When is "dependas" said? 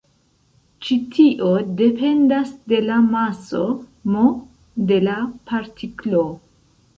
1.81-2.53